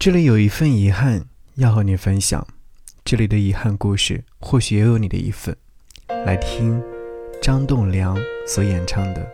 [0.00, 1.26] 这里有一份遗憾
[1.56, 2.46] 要和你分享，
[3.04, 5.54] 这里的遗憾故事或许也有你的一份。
[6.24, 6.82] 来听
[7.42, 8.16] 张栋梁
[8.46, 9.30] 所演唱的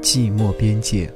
[0.02, 1.06] 《寂寞边界》。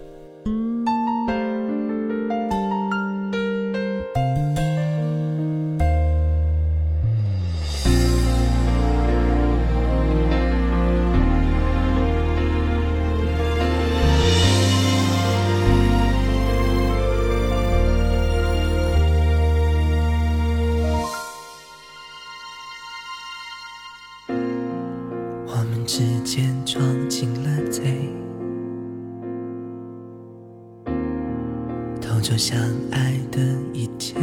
[32.20, 32.58] 偷走相
[32.92, 33.40] 爱的
[33.72, 34.14] 一切，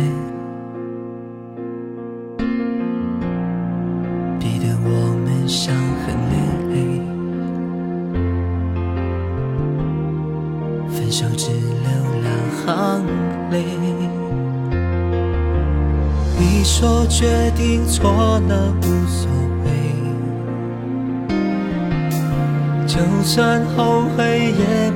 [4.37, 5.73] 逼得我们伤
[6.05, 6.35] 痕累
[6.69, 6.75] 累，
[10.91, 11.89] 分手只留
[12.21, 12.29] 两
[12.67, 12.67] 行
[13.49, 13.65] 泪。
[16.37, 19.27] 你说决定错了无所
[19.65, 19.67] 谓。
[22.85, 24.86] 就算后悔，也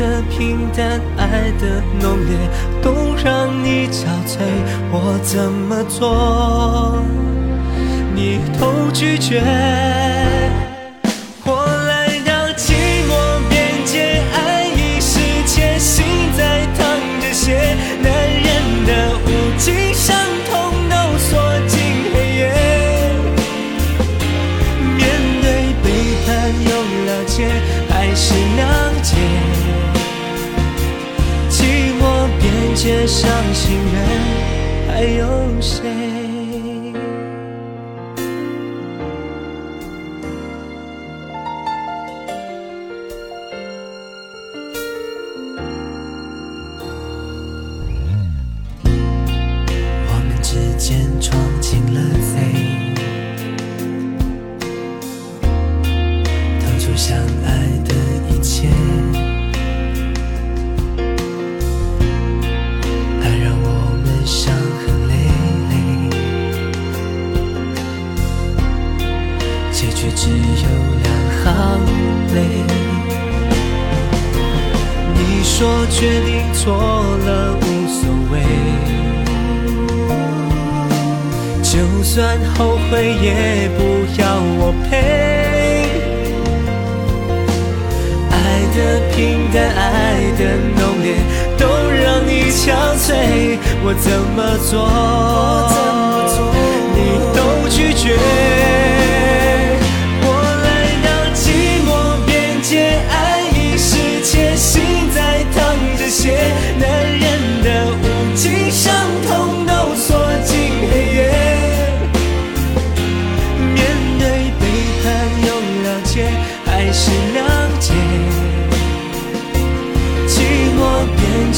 [0.00, 2.34] 的平淡，爱的浓烈，
[2.80, 4.40] 都让你憔悴。
[4.90, 6.96] 我怎么做，
[8.14, 9.42] 你都拒绝。
[32.82, 35.59] 街上行人还有
[89.52, 90.40] 的，爱的
[90.76, 91.14] 浓烈，
[91.58, 93.58] 都让你憔悴。
[93.82, 94.88] 我怎么做，
[96.94, 96.98] 你
[97.34, 97.38] 都
[97.68, 98.69] 拒绝。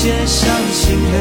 [0.02, 1.14] 街上行人，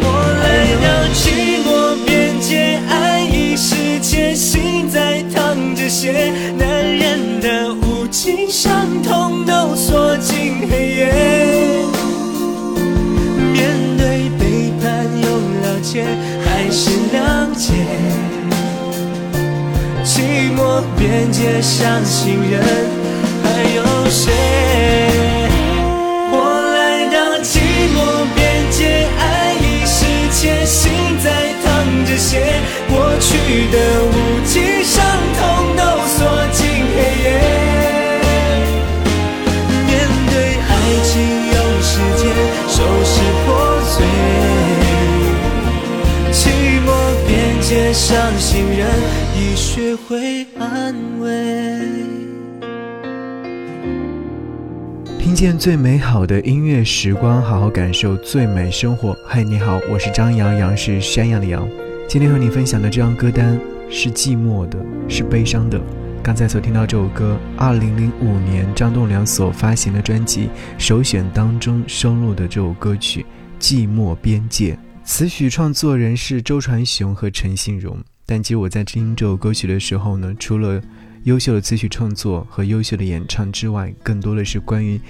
[0.00, 0.06] 我
[0.44, 0.46] 来
[0.84, 1.68] 到寂寞
[2.06, 11.12] 边界，爱已是 chết，心在淌着血，男人的无情伤痛都锁进黑夜。
[13.52, 15.26] 面对背叛又
[15.60, 16.04] 了解，
[16.44, 17.72] 还是谅解。
[20.04, 22.62] 寂寞边界上行人，
[23.42, 24.97] 还有谁？
[47.98, 48.88] 边界上行人
[49.34, 51.28] 已学会安慰。
[55.18, 59.16] 听见最美好的音乐时光，好好感受最美生活。
[59.26, 61.68] 嗨，你好，我是张阳阳是山羊的羊。
[62.08, 63.58] 今天和你分享的这张歌单
[63.90, 64.78] 是寂寞的，
[65.08, 65.80] 是悲伤的。
[66.22, 73.26] 刚才所听到这首歌，二零零五年张栋梁所发行的专辑首选当中收录的这首歌曲
[73.62, 74.74] 《寂寞边界》，
[75.08, 77.98] 词曲创作人是周传雄和陈信荣。
[78.26, 80.80] 但其实我在听这首歌曲的时候呢，除了
[81.24, 85.00] 优秀的词曲创作和优秀的演唱之外，更多的是关于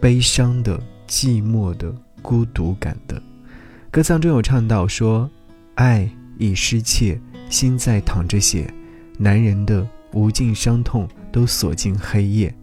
[0.00, 3.22] 悲伤的、寂寞的、孤独感的。
[3.90, 5.30] 歌词当中有唱到说。
[5.74, 6.08] 爱
[6.38, 7.18] 已失窃，
[7.48, 8.72] 心在淌着血，
[9.18, 12.54] 男人的无尽伤痛都锁进黑夜。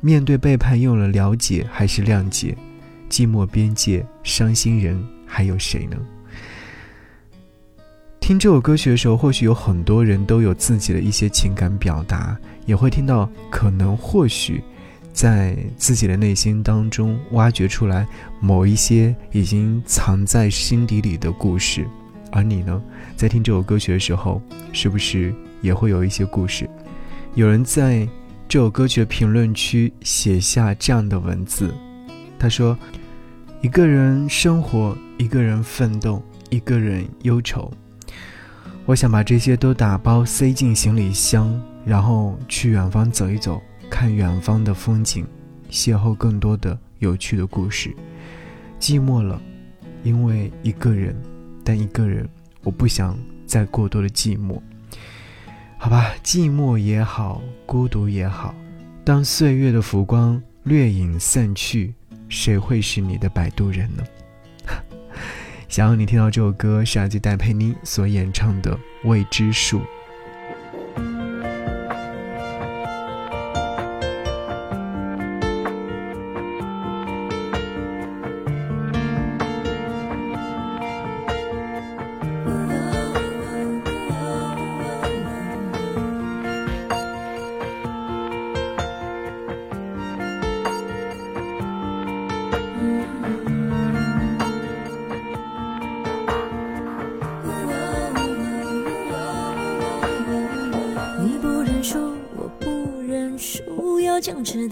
[0.00, 2.56] 面对背叛，用了了解还是谅解？
[3.10, 5.96] 寂寞边界，伤心人还有谁呢？
[8.18, 12.36] 听这首歌曲的时候，或许有很多人都有自己的一些情感表达，
[12.66, 14.62] 也会听到可能或许
[15.12, 18.06] 在自己的内心当中挖掘出来
[18.40, 21.86] 某一些已经藏在心底里的故事。
[22.32, 22.80] 而你呢，
[23.16, 24.40] 在听这首歌曲的时候，
[24.72, 26.68] 是不是也会有一些故事？
[27.34, 28.06] 有人在
[28.48, 31.74] 这首歌曲的评论区写下这样的文字，
[32.38, 32.78] 他说
[33.62, 37.70] ：“一个人生活，一个人奋斗，一个人忧愁。”
[38.86, 43.60] 我想把这些都打包塞进行李箱，然后去远方走一走，
[43.90, 45.26] 看远方的风景，
[45.70, 47.94] 邂逅更多的有趣的故事。
[48.80, 49.38] 寂寞了，
[50.02, 51.14] 因为一个人，
[51.62, 52.26] 但一个人，
[52.62, 53.14] 我不想
[53.44, 54.58] 再过多的寂寞。
[55.76, 58.54] 好吧，寂寞也好，孤独也好，
[59.04, 61.94] 当岁月的浮光掠影散去，
[62.30, 64.02] 谁会是你的摆渡人呢？
[65.68, 68.74] 想要你听到这首歌，是来自戴佩妮所演唱的
[69.04, 69.80] 《未知数》。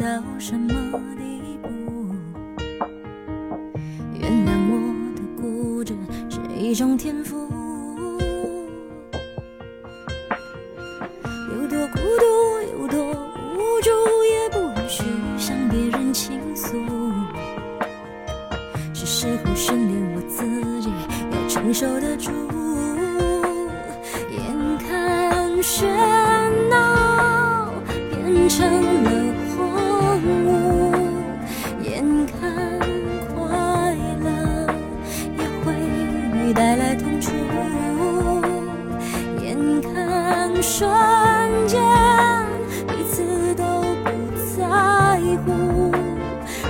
[0.08, 0.72] 到什么
[1.18, 1.68] 地步？
[4.14, 4.74] 原谅我
[5.14, 5.94] 的固执
[6.30, 7.57] 是一种天赋。
[40.62, 40.88] 瞬
[41.66, 41.80] 间
[42.88, 43.62] 彼此都
[44.04, 44.10] 不
[44.56, 45.92] 在乎，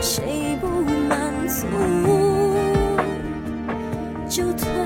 [0.01, 0.67] 谁不
[1.09, 1.67] 满足
[4.29, 4.78] 就退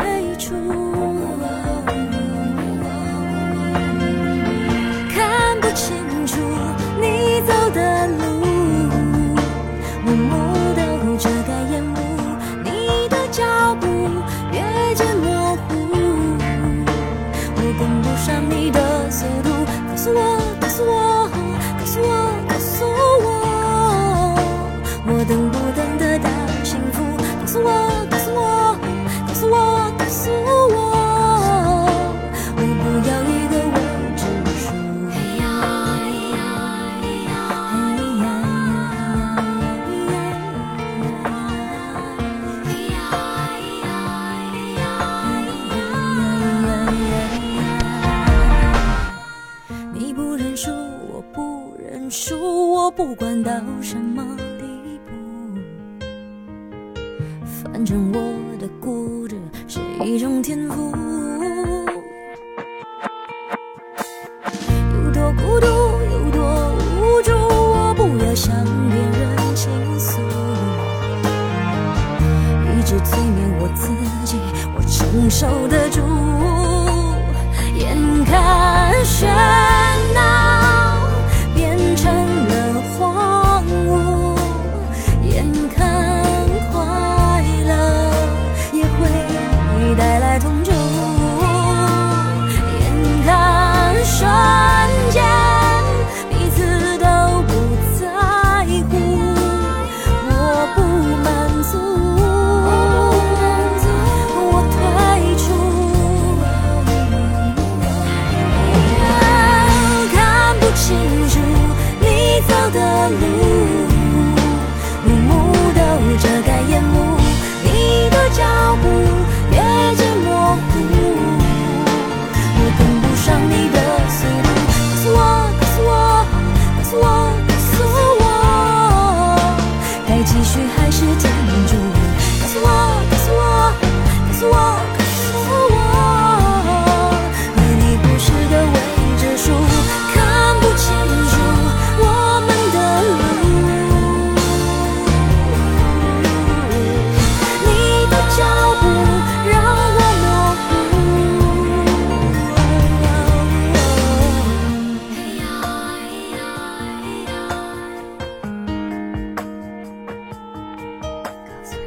[73.13, 73.89] 催眠我自
[74.25, 74.39] 己，
[74.75, 76.12] 我承受得住。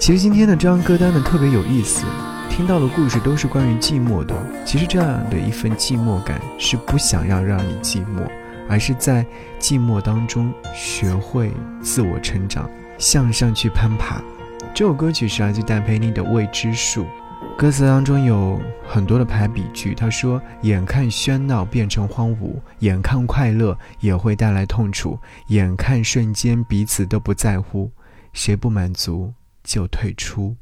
[0.06, 2.06] 其实今天的这张歌单呢特别有意思，
[2.48, 4.36] 听到的故事都是关于寂寞的。
[4.64, 8.22] 其实这样的一份寂寞感是不想要让你寂寞，
[8.70, 9.26] 而是在
[9.60, 12.70] 寂寞当中学会自我成长，
[13.00, 14.22] 向上去攀爬。
[14.76, 17.02] 这首歌曲是来自戴佩妮的《未知数》，
[17.58, 19.96] 歌词当中有很多的排比句。
[19.96, 27.90] 他说：“眼看喧闹变成荒芜，眼看快乐也会带来痛楚，眼看瞬间彼此都不在乎，
[28.34, 29.34] 谁不满足
[29.66, 30.56] 就退出。”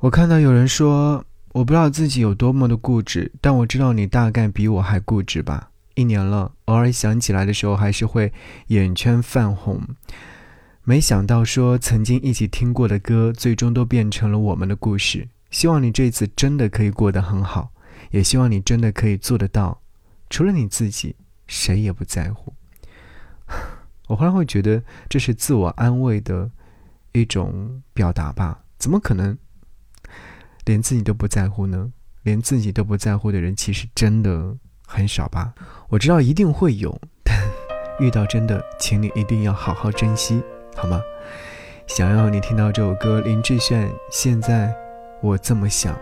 [0.00, 1.24] 我看到有人说
[1.54, 8.32] ：“我不知道自己有多么的固执，但我知道你大概比我还固执吧。”一年了，偶尔想起来的时候，还是会
[8.68, 9.82] 眼圈泛红。
[10.84, 15.28] 没想到，说曾经一起听过的歌，最终都变成了我们的故事。
[15.50, 17.72] 希望你这次真的可以过得很好，
[18.12, 19.80] 也希望你真的可以做得到，
[20.30, 21.16] 除了你自己，
[21.48, 22.54] 谁也不在乎。
[24.06, 26.48] 我忽然会觉得这是自我安慰的
[27.12, 28.60] 一种表达吧？
[28.78, 29.36] 怎么可能
[30.64, 31.92] 连自己都不在乎呢？
[32.22, 35.52] 连自己都不在乎的人，其实真的很少吧？
[35.88, 37.36] 我知道一定会有，但
[37.98, 40.42] 遇到真的，请你一定要好好珍惜。
[40.76, 41.00] 好吗？
[41.86, 43.90] 想要你听到这首歌，林志炫。
[44.10, 44.74] 现在
[45.22, 45.98] 我这么想。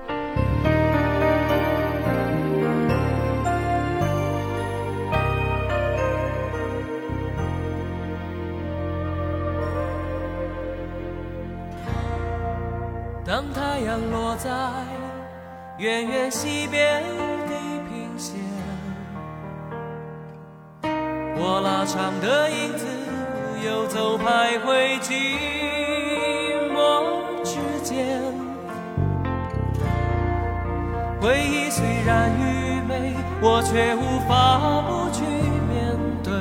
[15.86, 17.00] 远远西边
[17.46, 17.54] 地
[17.88, 18.34] 平线，
[21.36, 22.84] 我拉长的影子。
[23.64, 25.14] 游走徘徊寂
[26.74, 27.06] 寞
[27.44, 28.20] 之间，
[31.20, 35.22] 回忆虽然愚昧，我却无法不去
[35.68, 36.32] 面对，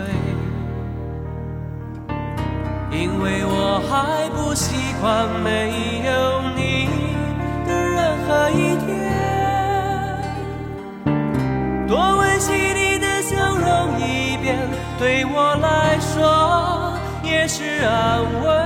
[2.99, 6.89] 因为我还不习惯没有你
[7.65, 8.74] 的任何一
[17.57, 18.64] 是安稳。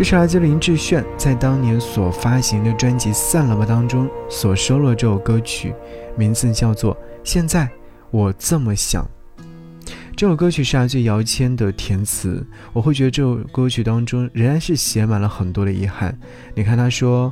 [0.00, 5.74] 这是来自林志炫在当年所发行的专辑《散了吧》当中所收录的这首歌曲，
[6.16, 7.68] 名字叫做《现在
[8.10, 9.06] 我这么想》。
[10.16, 12.42] 这首歌曲是来自姚谦的填词，
[12.72, 16.18] 我会觉得这首歌曲当中仍然是写满了很多的遗憾。
[16.54, 17.30] 你看他说：“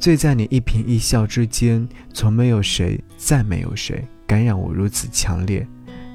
[0.00, 5.64] 醉在你一颦一笑之间，从没有谁，再没有谁，感染我如此强烈。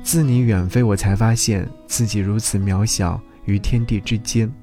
[0.04, 4.54] 自你远飞，我才发现自己如此渺小于天地之间。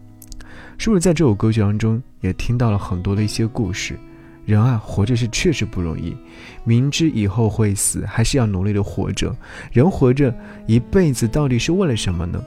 [0.80, 3.98] 是不是在这首歌曲当中也听到了很多的一些故事？
[4.46, 6.16] 人啊，活着是确实不容易，
[6.64, 9.36] 明知以后会死，还是要努力的活着。
[9.72, 10.34] 人活着
[10.66, 12.42] 一辈子，到底是为了什么呢？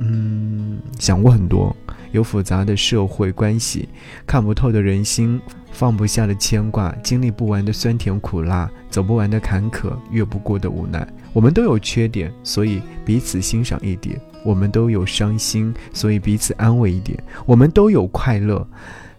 [0.00, 1.74] 嗯，想过很多，
[2.12, 3.88] 有复杂的社会关系，
[4.26, 5.40] 看不透的人心，
[5.72, 11.08] 放不下的牵挂，经历不完的酸甜苦辣，走不完的坎坷，越不过的无奈。
[11.32, 18.66] 我们都有缺点，所以彼此欣赏一点；我们都有伤心，所以彼此安慰一点；我们都有快乐，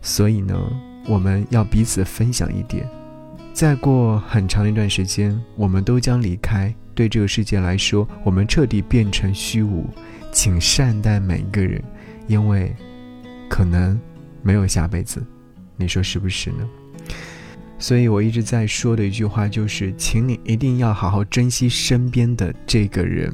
[0.01, 0.57] 所以呢？
[1.07, 2.87] 我们要彼此分享一点。
[3.51, 6.73] 再过很长一段时间，我们都将离开。
[6.93, 9.87] 对这个世界来说，我们彻底变成虚无。
[10.31, 11.83] 请善待每一个人，
[12.27, 12.75] 因为
[13.49, 13.99] 可能
[14.43, 15.25] 没有下辈子。
[15.75, 16.69] 你说是不是呢？
[17.79, 23.33] 所以我一直在说的一句话就是：请你一定要好好珍惜身边的这个人，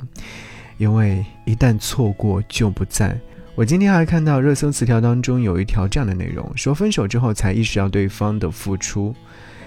[0.77, 3.17] 因为一旦错过就不在。
[3.55, 9.15] 我今天还看到热搜词条当中有一条这样的内容，说分手之后才意识到对方的付出，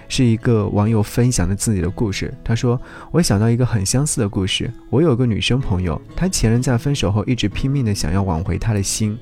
[0.09, 2.33] 是一个网友分享的自己的故事。
[2.43, 2.81] 他说
[3.12, 9.19] ：“我想到一个很相似的故事，我有个女生朋友，她前任在分手后一直拼命的想要挽回她的心，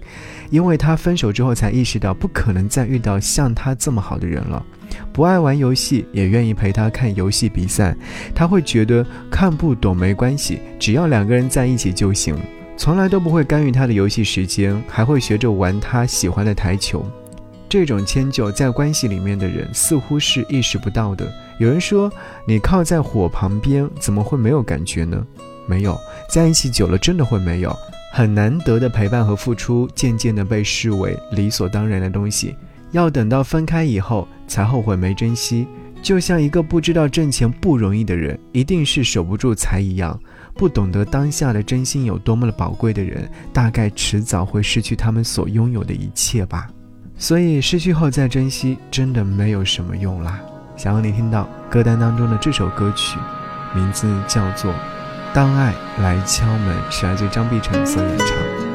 [0.51, 4.65] 因为她分手之后才意识到不可能再遇到像她这么好的人了。
[5.13, 7.97] 不爱玩游戏，也愿意陪她看游戏比赛，
[8.35, 12.37] 她会觉得看不懂没关系，只要两个人在一起就行。”
[12.79, 17.03] 从来都不会干预他的游戏时间，还会学着玩他喜欢的台球。
[17.79, 21.31] 这种迁就，在关系里面的人似乎是意识不到的。
[21.59, 22.11] 有人说，
[22.49, 25.23] 你靠在火旁边，怎么会没有感觉呢？
[25.69, 25.95] 没有，
[26.31, 27.77] 在一起久了，真的会没有。
[28.15, 32.57] 很难得的陪伴和付出，渐渐的被视为理所当然的东西，
[32.93, 35.67] 要等到分开以后才后悔没珍惜。
[36.01, 40.19] 就像一个不知道挣钱不容易的人，一定是守不住财一样。
[40.55, 46.71] 不懂得当下的真心有多么的宝贵的人，大概迟早会失去他们所拥有的一切吧。
[47.19, 50.39] 所以失去后再珍惜，真的没有什么用啦。
[50.77, 53.19] 想要你听到歌单当中的这首歌曲，
[53.75, 54.71] 名字叫做
[55.33, 58.66] 《当爱来敲门》，是来自张碧晨所演唱。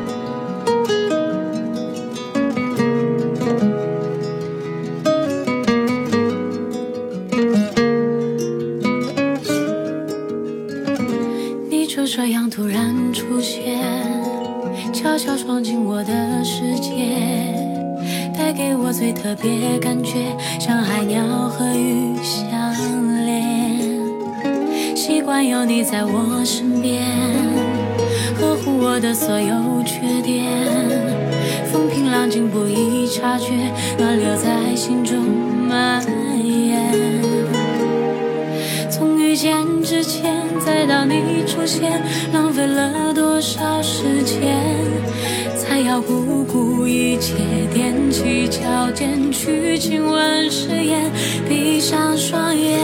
[40.66, 42.02] 再到你出现，
[42.34, 44.58] 浪费了多少时间？
[45.58, 47.36] 才要不顾一切，
[47.74, 51.12] 踮起脚尖去亲吻誓言，
[51.48, 52.80] 闭上双眼，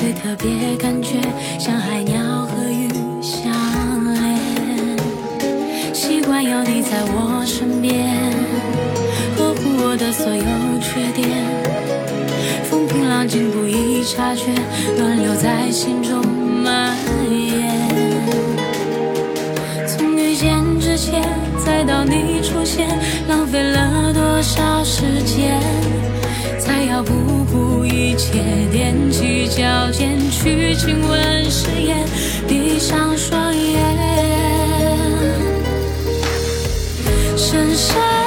[0.00, 1.20] 最特别感觉，
[1.58, 2.88] 像海鸟和鱼
[3.20, 3.52] 相
[4.14, 4.96] 连。
[5.92, 8.08] 习惯有你在我身边，
[9.36, 10.42] 呵护我的所有
[10.80, 11.28] 缺点。
[12.64, 14.50] 风平浪静不易察觉，
[14.96, 16.96] 暖流在心中蔓
[17.30, 17.70] 延。
[19.86, 21.22] 从遇见之前，
[21.62, 22.88] 再到你出现，
[23.28, 25.60] 浪费了多少时间？
[26.58, 27.12] 才要不
[27.52, 27.69] 顾
[28.00, 31.98] 一切，踮起脚尖去亲吻誓言，
[32.48, 33.78] 闭上双眼，
[37.36, 38.19] 深深